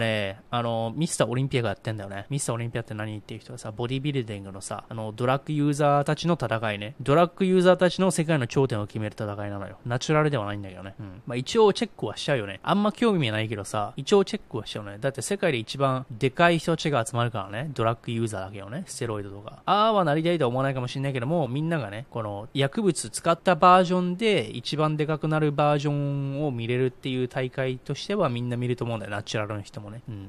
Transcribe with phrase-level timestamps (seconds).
[0.00, 2.26] ね、あの、ミスターオリンピアがやってんだよね。
[2.28, 6.94] ミスターオリンピアって何っていう人はさ、ボディビルディングのさ、あの、ドラッグユーザーたちの戦いね。
[7.00, 9.78] ドラッグユーザーたちの世界の頂点を決める戦いなのよ。
[9.86, 10.94] ナチュラルではないんだけどね。
[10.98, 11.22] うん。
[11.26, 12.60] まあ一応チェックはしちゃうよね。
[12.62, 14.98] あんま興味はないけどさ、一応チェックはしちゃうね。
[15.00, 17.70] だって世界で一番でかい人たちが集まるからね。
[17.74, 18.84] ドラッグユーザーだけよね。
[18.86, 19.62] ステロイドとか。
[19.66, 29.12] ああはなりたいとは思わないかもしれないけども、みんながね、この薬物使ったバージョンで一番でかくなるバージョンを見れるっていう大会としてはみんな見ると思うんだよ。
[29.12, 30.02] ナチュラルの人もね。
[30.08, 30.28] うん。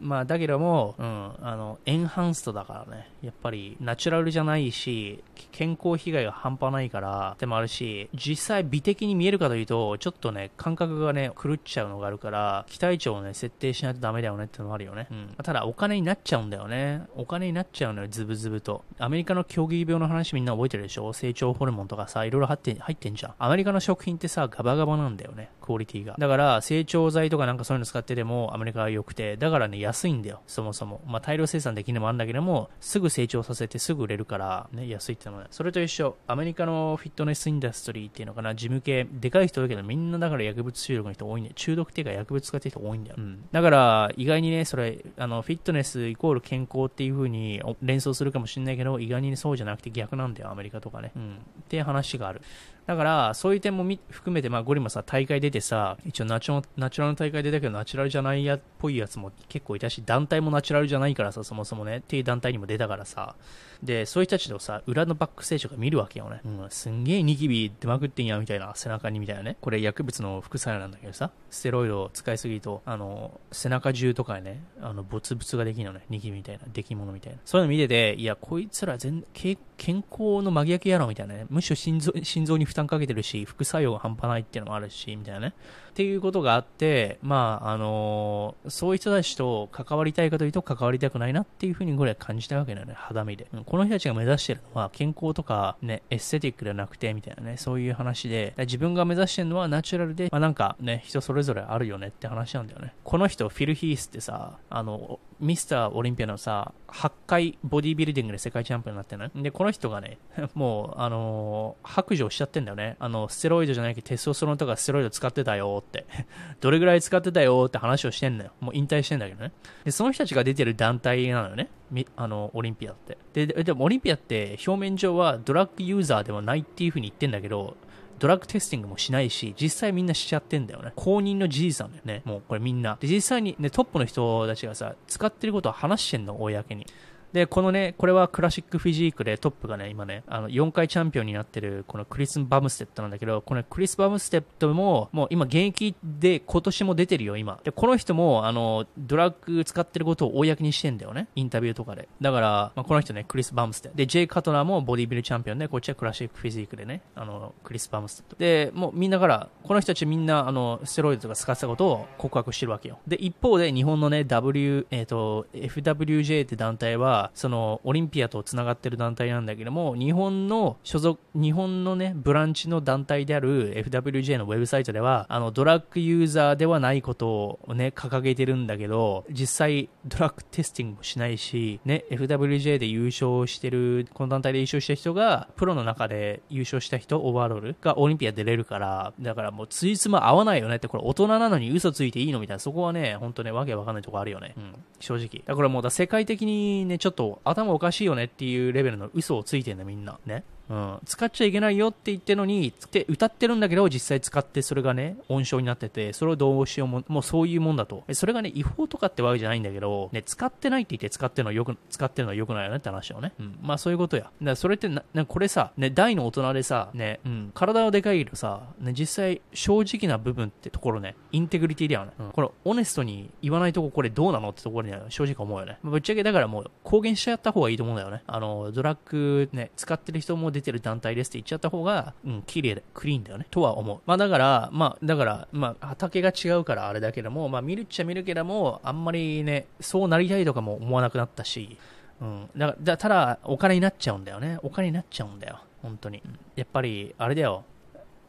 [0.00, 3.08] まあ、だけども、うん、あの、エンハンストだからね。
[3.22, 5.22] やっぱり、ナチュラルじゃないし、
[5.52, 15.06] 健康被害が半端ないから、でもあるし、実際美的に見えるかというと、ちょっとね、感覚がね、狂っちゃうのがあるから、期待値をね、設定しないとダメだよねってのもあるよね。
[15.10, 15.34] うん。
[15.42, 17.02] ただ、お金になっちゃうんだよね。
[17.16, 18.84] お金になっちゃうのよ、ズブズブと。
[18.98, 21.12] アメリカの競技病の話みんな覚えてるでしょ？
[21.12, 23.34] 成長ホルモンとかさ、いろいろ入って入ってんじゃん。
[23.38, 25.50] アメリカの食品ってさ、ガバガバなんだよね。
[25.60, 26.16] クオリティが。
[26.18, 30.40] だから、成長剤とかなんかそういうの使ってても、アメリカは良くて、だからね、安いんだよ。
[30.46, 31.00] そもそも。
[31.06, 41.54] まあ、大量生産できるのもあるんだけども、すぐ成長させてすぐ売れるから、ね、安いってのは、ね、それと一緒、アメリカのフィットネスインダストリーっていうのかな、事務系、でかい人だけど、みんなだから薬物中毒の人多いんだよ。
[41.56, 43.16] 中毒っていうか薬物使ってる人多いんだよ。
[43.18, 43.44] うん。
[43.52, 51.12] だから、意外にね、それ、あの、フィットネスイコール健康っていう風に連想するかもしれないけど、意外にそうじゃなくて逆なんだよ、アメリカとかね。
[51.14, 51.34] うん。
[51.34, 52.40] って話がある。
[52.86, 63.34] だから、そういう点も含めて、まあ、ゴリもさ、大会出てさ、一応ナチュナチュラルの大会出たけど、ナチュラルじゃないやっぽいやつも結構いたし、団体もナチュラルじゃないからさ、そもそもね、っていう団体にも出たからさ、
[63.82, 66.40] で、そういう人たちのさ、裏のバックステージとか見るわけよね。
[66.44, 69.56] うん、すんげえニキビ出まくってんや、みたいな、背中にみたいなね。
[69.60, 77.38] これ薬物の副作用なんだけどさ、ステロイドを使いすぎると、あの、背中中とかね、あの、ボツブツができるのね、ニキビみたいな、出来物みたいな。
[77.44, 81.46] そういうの見てて、いや、こいつら全、健康の真逆やろ、みたいなね。
[81.50, 85.54] むしろ心臓、心臓に負担かけてるし、副作用が半端ないっていうのもあるし、みたいなね。
[85.90, 93.46] っていうことがあって、まあ、あのー、そういう人たちと関わりたいかというと関わりたくないなっていうふうにこれは感じたわけだよね、肌身で。
[93.64, 102.92] この人たちが目指してるのは健康とかね、エステティックではなくて、みたいなね、そういう話で、自分が目指してるのはナチュラルで、まあなんかね、人それぞれあるよねって話なんだよね。
[103.04, 110.18] この人、フィル・ヒースってさ、あの、ミスターオリンピアのさ、8回ボディビルディングで世界チャンピオンになってるので、この人がね、
[110.54, 112.96] もう、あのー、白状しちゃってんだよね。
[112.98, 116.06] あの、ステロイドじゃないけどテストステロンとかステロイド使ってたよって。
[116.60, 118.52] どれぐらい使ってたよって話をしてんだよ。
[118.60, 119.52] もう引退してんだけどね。
[119.84, 121.68] で、その人たちが出てる団体なのよね。
[122.16, 123.18] あの、オリンピアって。
[123.32, 127.76] で、でもオリンピアって表面上は drug user ではないっていう風に言ってんだけど、
[128.18, 130.92] drug testing もしないし、実際みんなしちゃってんだよね。
[130.96, 132.22] 公認の事実なんだよね。
[132.24, 132.96] もうこれみんな。
[133.00, 136.86] で、実際にね、トップの人たちがさ、使ってることは話してんの、公に。
[137.34, 147.58] で、このね、これはクラシックフィジークでトップがね、今ね、あの、4回チャンピオンになってる、このクリス・バムステッドなんだけど、このクリス・バムステッドも、もう今現役で今年も出てるよ、今。
[147.64, 151.26] で、この人も、あの、ドラッグ使ってることを公にしてんだよね。
[151.34, 152.08] インタビューとかで。
[152.20, 153.96] だから、まあ、この人ね、クリス・バムステッド。
[153.96, 158.36] で、ジェイ・カトラーもボディビルチャンピオンで、こっちはクラシックフィジークでね、あの、クリス・バムステッド。
[158.36, 163.00] で、もうみんなから、この人たちみんな、あの、ステロイドとか使ってたことを告白してるわけよ。
[163.08, 194.54] で、一方で日本のね、W、えっ、ー、と、FWJ って団体は、その、オリンピアとつながってる団体なんだけども、日本の所属、日本のね、 branch の団体である FWJ のウェブサイトでは、あの、 drug user ではないことをね、掲げてるんだけど、実際、 drug testing もしないし、ね、FWJ で優勝してる、この団体で優勝した人が、プロの中で優勝した人、 overall がオリンピア出れるから、だからもう、つじつま合わないよねって、これ大人なのに嘘ついていいのみたいな、そこはね、ほんとね、わけわかんないとこあるよね。
[194.56, 195.42] うん、正直。
[195.46, 200.18] だからもう、だ世界的にね、ちょっとと頭おかしいよねっていうレベルの嘘をついてんだみんな。
[200.26, 200.44] ね。
[200.68, 208.04] うん、使っちゃいけないよって言ってるのに、って歌ってるんだけど、実際使ってそれがね、音章になってて、それをどうしようも、もうそういうもんだと。
[208.12, 213.32] それがね、違法とかってわけじゃないんだけど、ね、使ってないって言って使ってるのはよく、使ってるのは良くないよねって話をね。
[213.38, 213.58] うん。
[213.62, 214.30] まあそういうことや。
[214.42, 222.12] だそれってな、なこれさ、ね、大の大人でさ、ね、うん、体はでかいけどさ、ね、実際正直な部分ってところね、インテグリティだよね。
[222.18, 225.78] うん、これ、オネストに言わないとここれどうなのってところには正直思うよね。
[225.82, 228.22] ぶっちゃけだからもう公言しちゃった方がいいと思うんだよね。
[228.26, 233.46] あの、ドラッグね、使ってる人も出てる団体ですって言っちゃった方が、うん、綺麗で、クリーンだよね。
[233.50, 234.00] とは思う。
[234.06, 241.76] まあだから、まあ、だから、まあ、畑が違うからあれだけども、まあ見るっちゃ見るけども、あんまりね、そうなりたいとかも思わなくなったし、
[242.20, 242.50] うん。
[242.56, 244.58] だから、ただ、お金になっちゃうんだよね。
[244.62, 245.60] お金になっちゃうんだよ。
[245.82, 246.22] 本当に。
[246.56, 247.64] やっぱり、あれだよ。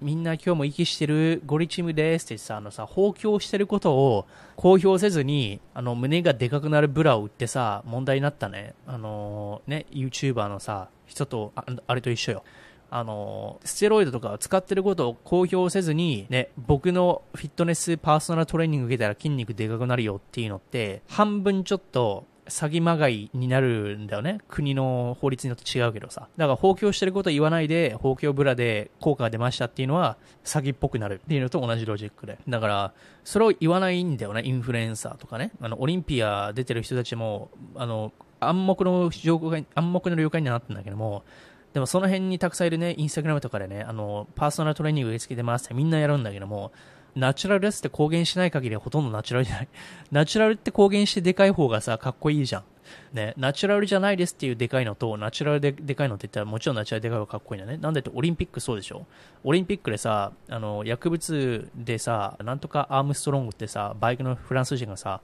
[0.00, 4.26] みんな今日も息してるゴリチームですってさ、あのさ、放棄してることを
[4.56, 8.74] 公表せずに、あの、胸がでかくなるブラを売ってさ、問題になったね。
[8.86, 12.44] あのー、ね、YouTuber のさ、人とあ、あれと一緒よ。
[12.90, 24.40] あの、ステロイドとかを使ってることを公表せずに、ね、僕のフィットネスパーソナルトレーニング受けたら筋肉でかくなるよっていうのって、半分ちょっと、詐欺まがいになるんだよね。
[24.48, 26.28] 国の法律によって違うけどさ。
[26.36, 32.38] だから、放棄してること言わないで、放棄ブラで効果が出ましたっていうのは、詐欺っぽくなるっていうのと同じロジックで。
[32.48, 32.92] だから、
[33.24, 35.52] それを言わないんだよね、インフルエンサーとかね。
[35.60, 41.24] あの、オリンピア出てる人たちも、あの、暗黙の情報が、暗黙の了解にはなってんだけども、
[41.72, 46.72] でもその辺にたくさんいるね、インスタグラムとかでね、あの、パーソナルトレーニング受け付けてますってみんなやるんだけども、
[47.16, 49.68] ナチュラルですって公言しない限りほとんどナチュラルじゃない。
[50.12, 52.64] ナチュラルって公言してでかい方がさ、かっこいいじゃん。
[53.12, 57.78] ね、ナチュラルじゃないですっていうでかいのと、ナチュラルででかいのって言ったらもちろんナチュラルでかい方がかっこいいんだね。
[57.78, 59.06] なんでってオリンピックそうでしょ？
[59.44, 65.20] オリンピックでさ、あの、薬物でさ、なんとかアームストロングってさ、バイクのフランス人がさ、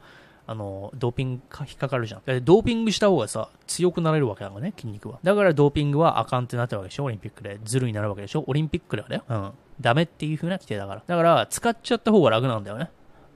[0.49, 2.23] あの、ドーピング引っかかるじゃん。
[2.45, 5.19] ドーピングした方がさ、強くなれるわけだからね、筋肉は。
[5.25, 7.59] だからドーピングはあかんってなったわけでしょ、オリンピックで。
[7.65, 9.25] ズルになるわけでしょ、オリンピックではだよ。
[9.29, 9.51] うん。
[9.81, 11.03] ダメっていう風な規定だから。
[11.07, 12.91] だから、使っちゃった方が楽なんだよね。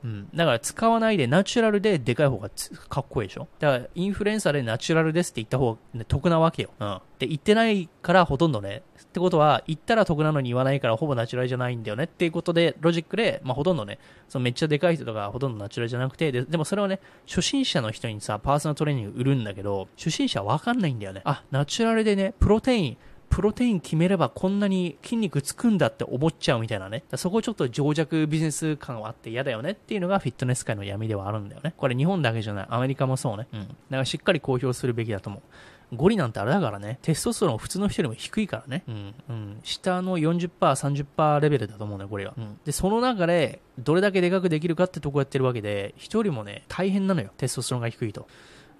[0.04, 0.28] うん。
[0.34, 2.50] だから使わないでナチュラルででかい方が
[2.88, 6.70] かっこいいでしょだからインフルエンサーでナチュラルですって言った方が、ね、得なわけよ。
[6.80, 7.00] うん。
[7.18, 13.98] で、言ってないからほとんどね、ってことは、言ったら得なのに言わないからほぼナチュラルじゃないんだよねっていうことで、ロジックで、まあ、ほとんどね、
[14.28, 21.22] そのめっちゃでかい人とかほとんどナチュラルじゃなくて、ででもそれはね、初心者の人にさ、パーソナルトレーニング売るんだけど、初心者わかんないんだよね。
[21.24, 22.96] あ、ナチュラルでね、プロテイン、
[23.30, 27.04] プロテイン決めればこんなに筋肉つくんだって思っちゃうみたいなね。
[27.14, 31.72] そこちょっと情弱ビジネス感はあって嫌だよねっていうのがフィットネス界の闇ではあるんだよね。
[31.76, 32.66] これ日本だけじゃない。
[32.68, 33.46] アメリカもそうね。
[33.52, 33.60] うん。
[33.60, 35.96] だからしっかり公表するべきだと思う。
[35.96, 38.84] ゴリなんてあれだからね、テストステロン普通の人よりも低いからね。
[38.88, 39.14] うん。
[39.28, 39.60] うん。
[39.62, 42.34] 下の40%、30%レベルだと思うね、これは。
[42.36, 42.58] うん。
[42.64, 48.28] で、その中で、どれだけでかくできるかってとこやってるわけで、人よりもね、大変なのよ、テストステロンが低いと。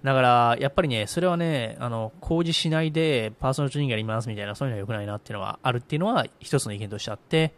[0.03, 7.53] だから、やっぱりね、それはね、あの、公示しないでパーソナルトレーニングやりますみたいな、そういうのは良くないなっていうのはあるっていうのは一つの意見としてあって、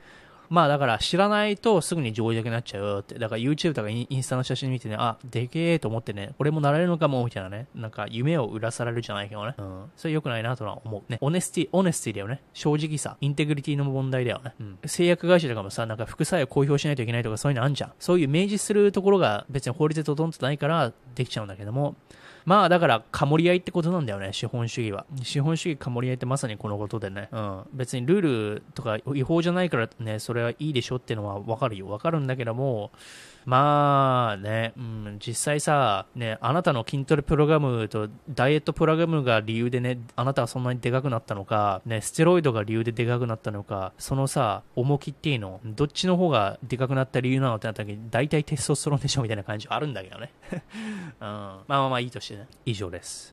[0.53, 3.19] まあだから知らないとすぐに上位だけになっちゃうよって。
[3.19, 9.55] だから YouTube とかインスタの写真見てね、あ、でけえと思ってね、これもなれるのかもみたいなね、なんか夢を売らされるじゃないけどね。
[9.56, 9.91] うん。
[9.97, 11.17] それ良くないなとは思うね。
[11.23, 12.43] honesty、honesty だよね。
[12.53, 14.53] 正直さ、 integrity の問題だよね。
[14.61, 14.79] うん。
[14.85, 17.93] 製薬会社とかもさ、なんか副作用公表しないといけないとかそういうのあんじゃん。
[17.99, 21.97] そういう明示するところが別に法律で整ってないからできちゃうんだけども、
[22.44, 25.06] まあだから、かもり合いってことなんだよね、資本主義は。
[25.23, 27.29] 資本主義かもり合いってまさにこのことでね。
[27.33, 27.62] うん。
[27.73, 31.89] 別にルールとか違法じゃないからね、それはいいでしょっていうのはわかるよ。
[31.89, 32.91] わかるんだけども、
[33.44, 50.33] まあね、うん、実際さ、ね、あなたの筋トレプログラムとダイエットプログラムが理由でね、あなたはそんなにでかくなったのか、ね、ステロイドが理由ででかくなったのか、そのさ、重きっていうの、どっちの方がでかくなった理由なのってなった時に、大体テストステロンでしょみたいな感じはあるんだけどね。
[50.53, 50.62] うん、
[51.21, 52.47] まあまあまあいいとしてね。
[52.65, 53.21] 以上です。